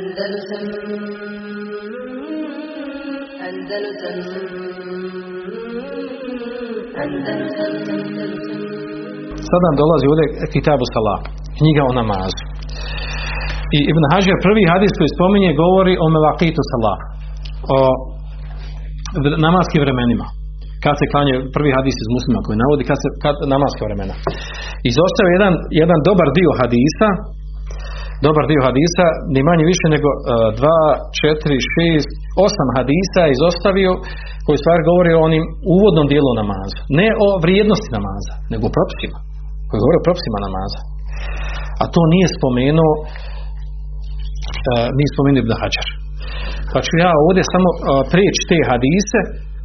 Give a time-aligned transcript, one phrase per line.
[0.00, 0.64] Andalusam
[9.48, 11.20] Sad nam dolazi ovdje Kitabu Salah,
[11.58, 12.42] knjiga o namazu.
[13.76, 16.98] I Ibn Hajar prvi hadis koji spominje govori o Melakitu Salah,
[17.74, 17.78] o
[19.46, 20.26] namaskim vremenima.
[20.84, 24.14] Kad se klanje, prvi hadis iz muslima koji navodi kad se, kad, namaska vremena.
[24.90, 27.08] Izostavio jedan, jedan dobar dio hadisa,
[28.26, 30.20] dobar dio hadisa, ni manje više nego uh,
[30.58, 30.82] dva,
[31.20, 32.10] četiri, šest,
[32.46, 33.92] osam hadisa je izostavio
[34.44, 36.80] koji u stvari govori o onim uvodnom dijelu namaza.
[37.00, 39.18] Ne o vrijednosti namaza, nego o propisima.
[39.68, 40.80] Koji govori o propisima namaza.
[41.82, 45.88] A to nije spomenuo uh, nije spomenuo Ibn Hajar.
[46.72, 47.80] Pa ću ja ovdje samo uh,
[48.12, 49.20] prijeći te hadise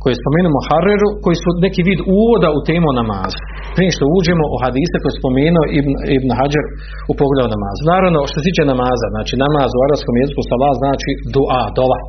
[0.05, 3.41] koje spomenemo Harreru, koji su neki vid uvoda u temu namaza.
[3.75, 6.65] Prije što uđemo u hadise koje je spomenuo Ibn, Ibn Hajar
[7.11, 7.81] u pogledu namaza.
[7.93, 11.99] Naravno, što se tiče namaza, znači namaz u arabskom jeziku salah znači dua, dova.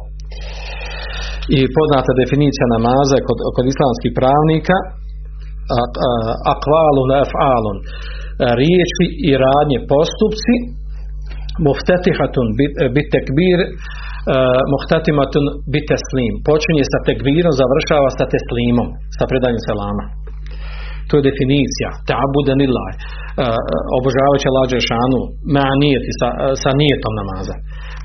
[1.57, 4.77] I poznata definicija namaza je kod, kod islamskih pravnika
[6.55, 7.79] akvalun af'alun
[8.61, 10.55] riječi i radnje postupci
[11.67, 12.47] muftetihatun
[12.95, 13.59] bit tekbir
[14.75, 16.33] muhtatimatun bit teslim.
[16.49, 20.05] Počinje sa tekbirom završava sa teslimom sa predanjem selama.
[21.09, 21.89] To je definicija.
[22.09, 22.91] Ta'bude lillah
[23.99, 25.21] obožavajuća lađe šanu
[25.55, 26.29] ma nijeti sa,
[26.63, 27.57] sa nijetom namaza.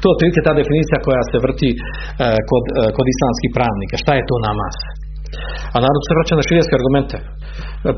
[0.02, 1.70] To je ta definicija koja se vrti
[2.50, 2.64] kod,
[2.96, 3.96] kod islamskih pravnika.
[4.04, 4.76] Šta je to namaz
[5.76, 7.18] a narod se vraća na širijeske argumente.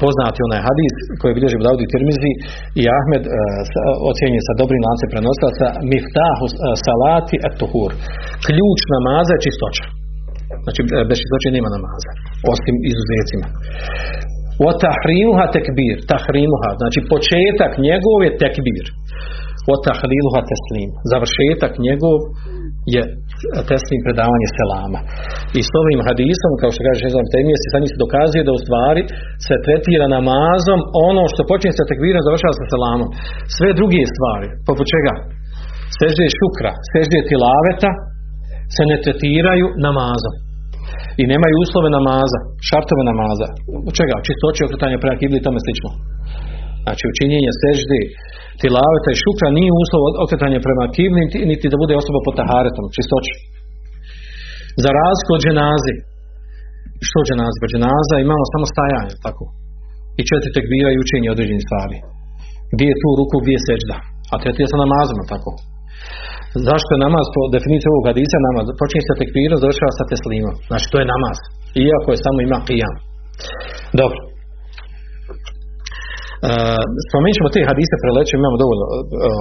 [0.03, 2.31] Poznati onaj hadis koji bilježi Davudi Tirmizi
[2.81, 3.33] i Ahmed uh,
[4.09, 7.91] ocjenjen sa dobrim lancem prenosilaca miftahu uh, salati et tuhur.
[8.45, 9.85] Ključ namaza je čistoća.
[10.63, 12.11] Znači bez čistoće nema namaza
[12.53, 13.47] osim izuzecima.
[14.63, 15.97] Wa tahrimuha tekbir.
[16.13, 18.85] Tahrimuha znači početak njegov je tekbir.
[19.69, 20.89] Wa tahliluha teslim.
[21.11, 22.17] Završetak njegov
[22.95, 23.01] je
[23.69, 24.99] teslim predavanje selama.
[25.59, 28.51] I s ovim hadisom, kao što kaže Šezam Temije, se sa njih se dokazuje da
[28.55, 29.01] u stvari
[29.45, 33.09] se tretira namazom ono što počinje sa tekbirom završava sa selamom.
[33.57, 35.13] Sve druge stvari, poput čega?
[35.99, 37.91] Sežde šukra, sežde tilaveta
[38.75, 40.35] se ne tretiraju namazom.
[41.21, 43.47] I nemaju uslove namaza, šartove namaza.
[43.99, 44.15] Čega?
[44.27, 45.89] Čistoće okretanja prema kibli i tome slično.
[46.83, 47.99] Znači učinjenje sežde
[48.61, 53.33] tilaveta i šukra nije uslov okretanja prema kibli niti da bude osoba pod taharetom, čistoće.
[54.83, 55.95] Za razliku od dženazi.
[57.07, 57.57] Što dženazi?
[57.61, 59.45] Kod dženaza imamo samo stajanje, tako.
[60.19, 61.97] I četiri tekbira i učenje određenih stvari.
[62.73, 63.97] Gdje je tu ruku, gdje je sežda.
[64.31, 65.51] A tretira se namazom, tako.
[66.69, 68.65] Zašto je namaz po definiciji ovog hadisa namaz?
[68.81, 70.55] Počinje sa tekbirom, završava sa teslimom.
[70.69, 71.37] Znači to je namaz.
[71.85, 72.93] Iako je samo ima qiyam.
[74.01, 74.19] Dobro.
[76.43, 78.97] Uh, spomenut ćemo te hadise prelećemo, imamo dovoljno uh,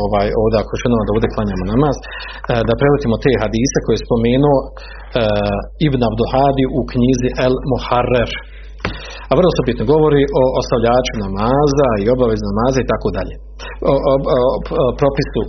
[0.06, 4.04] ovaj, ovdje ako što da ovdje klanjamo namaz, uh, da preletimo te hadise koje je
[4.06, 4.58] spomenuo
[5.88, 8.30] Ibn Abduhadi u knjizi El Muharrer.
[9.30, 13.34] A vrlo se bitno govori o ostavljaču namaza i obavezi namaza i tako dalje.
[13.90, 14.12] O, o,
[14.82, 15.42] o, propisu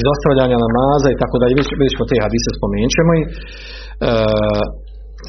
[0.00, 1.52] izostavljanja namaza i tako dalje.
[1.56, 3.22] Vidjet ćemo te hadise, spomenut ćemo i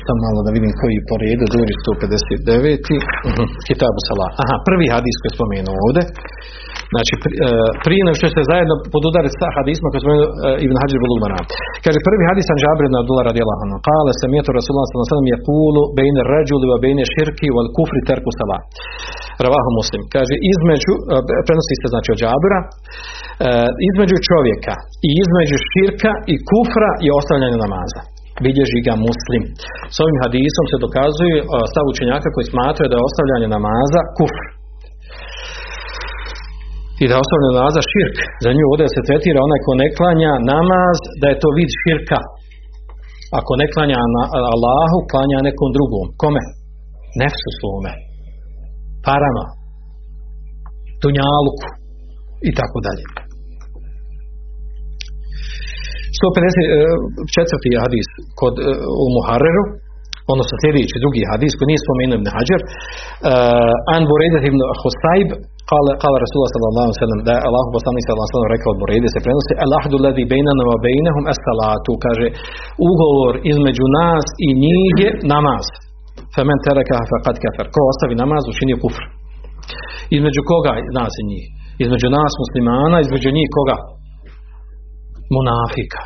[0.08, 3.68] sam malo da vidim koji po redu dođe 159.
[3.68, 4.30] Kitabu Salah.
[4.44, 6.04] Aha, prvi hadis koji je spomenuo ovdje.
[6.94, 7.14] Znači,
[7.86, 10.28] prije nego što se zajedno podudariti sa hadisma koji je spomenuo
[10.66, 11.46] Ibn Hađir Bulul Maram.
[11.86, 13.78] Kaže, prvi hadis an Džabir ibn Abdullah radijallahu anhu.
[13.90, 18.02] Kale se mjetu Rasulullah alejhi ve sellem yaqulu bejne ređuli wa bejne širki wal kufri
[18.10, 18.62] terku salah.
[19.46, 20.02] Ravahu Muslim.
[20.16, 20.94] Kaže, između,
[21.48, 22.60] prenosi se znači od Džabira,
[23.90, 24.76] između čovjeka
[25.08, 28.02] i između širka i kufra je ostavljanje namaza
[28.44, 29.44] bilježi ga muslim.
[29.96, 31.38] S ovim hadisom se dokazuje
[31.72, 34.46] stav učenjaka koji smatraju da je ostavljanje namaza kufr.
[37.02, 38.18] I da je ostavljanje namaza širk.
[38.44, 42.20] Za nju ovdje se tretira onaj ko ne klanja namaz da je to vid širka.
[43.40, 43.98] Ako ne klanja
[44.56, 46.06] Allahu, klanja nekom drugom.
[46.22, 46.44] Kome?
[47.20, 47.94] Nefsu svome.
[49.06, 49.46] Parama.
[51.02, 51.68] Dunjaluku.
[52.50, 53.06] I tako dalje.
[56.24, 57.84] 154.
[57.84, 58.08] hadis
[58.42, 59.64] kod uh, u Muharreru,
[60.34, 65.30] odnosno sljedeći drugi hadis koji nije spomenuo Ibn Hajar, uh, an Buredet ibn Husayb,
[65.72, 69.08] kala, kala Rasulullah sallallahu alaihi sallam, da je Allah poslanik sallallahu sallam rekao od Burede
[69.14, 72.28] se prenosi, al ahdu ladhi bejnana wa bejnahum as salatu, kaže,
[72.92, 75.66] ugovor između nas i njih je namaz.
[76.36, 77.66] Femen tereka faqad kafar.
[77.76, 79.04] Ko ostavi namaz, učinio kufr.
[80.16, 81.46] Između koga nas i njih?
[81.84, 83.78] Između nas muslimana, između njih koga?
[85.36, 86.04] Munafika,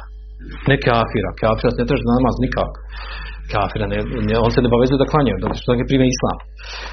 [0.69, 1.29] ne kafira.
[1.41, 2.71] Kafira se ne traži namaz nikak.
[3.53, 6.37] Kafira, ne, ne, on se ne bavezuje da klanjaju, da što ne prime islam.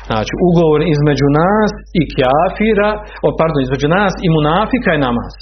[0.08, 2.90] Znači, ugovor između nas i kafira,
[3.26, 5.32] o, pardon, između nas i munafika je namaz.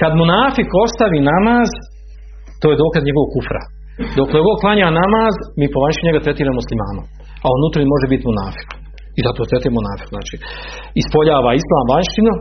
[0.00, 1.68] Kad munafik ostavi namaz,
[2.60, 3.62] to je dokaz njegovog kufra.
[4.18, 7.04] Dok god klanja namaz, mi po vanjši njega tretiramo muslimanom.
[7.44, 8.68] A unutra može biti munafik.
[9.18, 10.08] I zato tretiramo munafik.
[10.14, 10.34] Znači,
[11.02, 12.32] ispoljava islam vanjštinu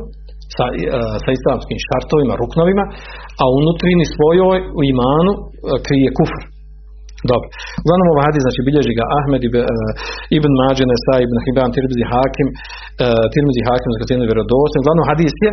[0.55, 2.83] sa, e, sa islamskim šartovima, ruknovima,
[3.41, 5.41] a unutrini svojoj u imanu e,
[5.85, 6.41] krije kufr.
[7.31, 7.47] Dobro.
[7.83, 9.91] Uglavnom ovaj hadis, znači bilježi ga Ahmed ibn, uh,
[10.37, 14.79] ibn Mađe, Nesa, ibn Hibban, Tirmizi Hakim, uh, Tirmizi Hakim, znači vjerodostan.
[14.81, 15.51] Uglavnom hadis je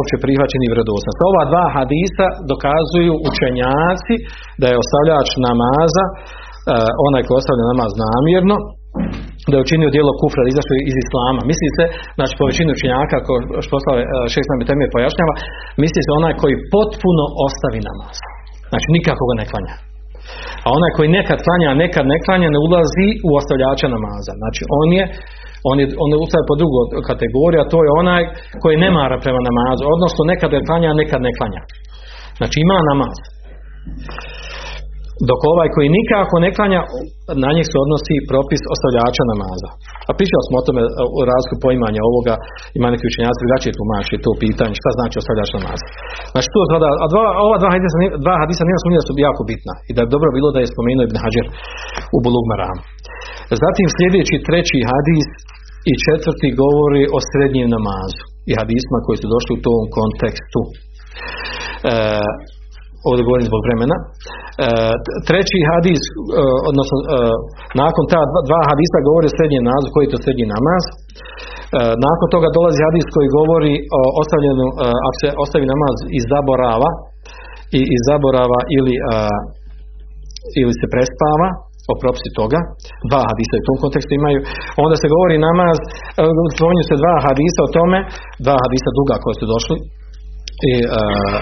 [0.00, 1.12] opće prihvaćen i.
[1.18, 4.14] Sa ova dva hadisa dokazuju učenjaci
[4.60, 6.04] da je ostavljač namaza,
[7.08, 8.56] onaj ko ostavlja namaz namjerno,
[9.50, 11.40] da je učinio dijelo kufra, izašao iz islama.
[11.50, 11.84] Misli se,
[12.18, 13.32] znači po većini učenjaka, ko
[13.64, 14.02] što ostale
[14.34, 14.58] šest nam
[14.94, 15.34] pojašnjava,
[15.82, 18.16] misli se onaj koji potpuno ostavi namaz.
[18.70, 19.74] Znači nikako ga ne klanja.
[20.64, 24.32] A onaj koji nekad klanja, a nekad ne klanja, ne ulazi u ostavljača namaza.
[24.40, 25.04] Znači on je,
[25.70, 26.16] on je, on je
[26.50, 26.78] po drugu
[27.10, 28.22] kategoriju, a to je onaj
[28.62, 29.82] koji ne mara prema namazu.
[29.94, 31.60] Odnosno nekad je klanja, a nekad ne klanja.
[32.38, 33.16] Znači ima namaz.
[35.30, 36.80] Dok ovaj koji nikako ne klanja,
[37.44, 39.70] na njih se odnosi propis ostavljača namaza.
[40.08, 40.82] A pričali smo o tome
[41.18, 42.34] u razliku poimanja ovoga,
[42.78, 45.86] ima neki učenjaci drugačije tumači to pitanje, šta znači ostavljač namaza.
[46.32, 46.58] Znači tu
[47.04, 50.12] a dva, ova dva hadisa, dva hadisa sumnje da su jako bitna i da je
[50.14, 51.46] dobro bilo da je spomenuo Ibn Hajar
[52.16, 52.78] u Bulug Maram.
[53.62, 55.28] Zatim sljedeći treći hadis
[55.90, 60.60] i četvrti govori o srednjem namazu i hadisma koji su došli u tom kontekstu.
[61.92, 61.94] E,
[63.08, 63.96] ovdje govorim zbog vremena.
[64.02, 64.04] E,
[65.28, 66.12] treći hadis, e,
[66.70, 67.04] odnosno e,
[67.82, 70.84] nakon ta dva, hadisa govori o srednjem namazu, koji je to srednji namaz.
[72.06, 74.66] nakon toga dolazi hadis koji govori o ostavljanju,
[75.06, 76.90] ako se ostavi namaz iz zaborava,
[77.78, 78.94] i iz zaborava ili,
[80.60, 81.48] ili se prespava,
[81.90, 82.58] o propisi toga,
[83.10, 84.38] dva hadisa u tom kontekstu imaju,
[84.84, 85.76] onda se govori namaz,
[86.56, 87.98] spominju se dva hadisa o tome,
[88.46, 89.76] dva hadisa duga koje su došli,
[90.70, 91.38] i uh,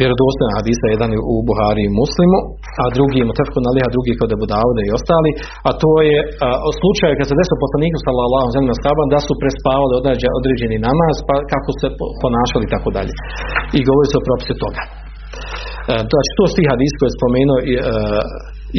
[0.00, 2.38] vjerodostojna hadisa, jedan je u Buhari i Muslimu,
[2.82, 5.30] a drugi je Mutafku Naliha, drugi kod Abu Dauda i ostali,
[5.68, 9.92] a to je uh, slučaj kad se desilo poslaniku sallallahu alejhi ve da su prespavali
[10.40, 11.86] određeni namaz, pa kako se
[12.22, 13.12] ponašali i tako dalje.
[13.78, 14.82] I govori se o propise toga.
[14.88, 17.66] Uh, znači, to su ti hadis koje je spomenuo uh,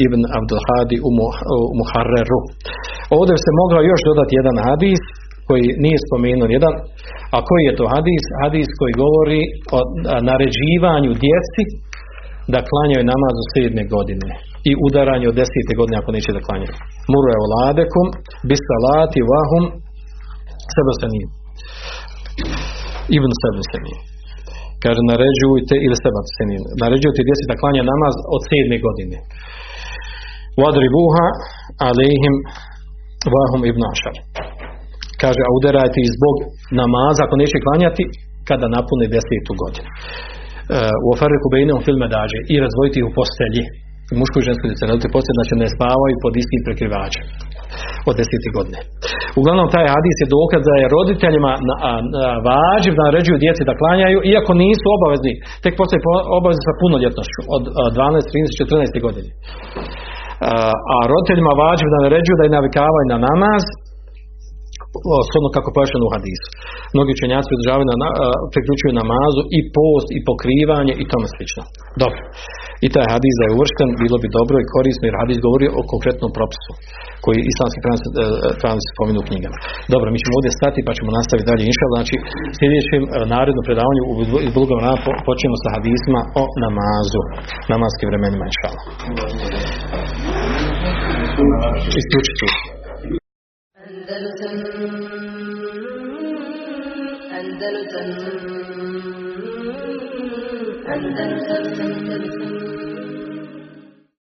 [0.06, 1.10] Ibn Abdul Hadi u,
[1.80, 2.40] Muharreru.
[3.18, 5.02] Ovdje se mogao još dodati jedan hadis
[5.48, 6.74] koji nije spomenuo jedan,
[7.36, 8.24] a koji je to hadis?
[8.42, 9.42] Hadis koji govori
[9.78, 9.80] o
[10.30, 11.63] naređivanju djeci
[12.54, 14.30] da klanjaju namaz u sedme godine
[14.69, 16.74] i udaranju od desete godine ako neće da klanjaju.
[17.12, 18.07] Muru je oladekum,
[18.50, 19.63] bisalati vahum,
[20.75, 21.28] sebasanim.
[23.18, 23.98] Ibn sebasanim.
[24.84, 29.18] Kaže, naređujte, ili sebasanim, naređujte djeci da klanja namaz od sedme godine.
[30.62, 31.28] Vadribuha
[31.90, 32.36] alejhim
[33.36, 34.16] vahum ibn Ašar
[35.24, 36.36] kaže, a udarajte ih zbog
[36.81, 38.04] namaza, ako neće klanjati,
[38.50, 39.90] kada napune desetu godinu.
[39.94, 39.96] E,
[41.06, 43.64] u oferriku bejnom filme daže i razvojiti u postelji.
[44.14, 47.25] U mušku i žensku djece, radite postelji, znači ne spavaju pod istim prekrivačem
[48.10, 48.80] od deseti godine.
[49.40, 51.76] Uglavnom taj hadis je dokaz da je roditeljima na,
[52.14, 55.34] na, važiv da naređuju djeci da klanjaju, iako nisu obavezni,
[55.64, 56.00] tek postoje
[56.38, 57.64] obavezni sa punoljetnošću od
[57.96, 59.30] 12, 13, 14 godine.
[60.94, 63.64] A roditeljima važiv da naređuju da je navikavaju na namaz,
[65.28, 66.48] shodno kako pojašnjeno u hadisu.
[66.95, 68.10] Mnogi učenjaci pridržavaju na,
[68.54, 71.63] priključuju namazu i post i pokrivanje i tome slično.
[72.04, 72.19] Dobro.
[72.86, 75.81] I taj hadis da je uvršten, bilo bi dobro i korisno jer hadis govori o
[75.94, 76.71] konkretnom propisu
[77.23, 79.57] koji islamski pravnici e, spominu u knjigama.
[79.94, 81.90] Dobro, mi ćemo ovdje stati pa ćemo nastaviti dalje inšal.
[81.95, 82.16] Znači,
[82.57, 84.02] sljedećem e, narednom predavanju
[84.47, 84.97] u drugom rana
[85.28, 87.21] počnemo sa hadisma o namazu,
[87.73, 88.76] namatskim vremenima inšal.
[92.02, 92.82] Isključiti.